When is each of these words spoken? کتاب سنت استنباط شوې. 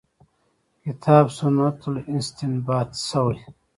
کتاب 0.83 1.25
سنت 1.39 1.77
استنباط 2.17 2.91
شوې. 3.09 3.37